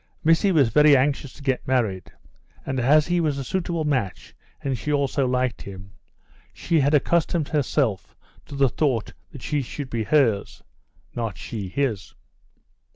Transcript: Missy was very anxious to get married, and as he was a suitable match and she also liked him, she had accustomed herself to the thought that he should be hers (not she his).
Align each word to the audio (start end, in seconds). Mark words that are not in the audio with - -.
Missy 0.23 0.51
was 0.51 0.69
very 0.69 0.97
anxious 0.97 1.31
to 1.33 1.43
get 1.43 1.67
married, 1.67 2.11
and 2.65 2.79
as 2.79 3.05
he 3.05 3.21
was 3.21 3.37
a 3.37 3.43
suitable 3.43 3.83
match 3.83 4.33
and 4.63 4.75
she 4.75 4.91
also 4.91 5.27
liked 5.27 5.61
him, 5.61 5.91
she 6.51 6.79
had 6.79 6.95
accustomed 6.95 7.49
herself 7.49 8.15
to 8.47 8.55
the 8.55 8.67
thought 8.69 9.13
that 9.31 9.43
he 9.43 9.61
should 9.61 9.91
be 9.91 10.01
hers 10.03 10.63
(not 11.15 11.37
she 11.37 11.67
his). 11.67 12.15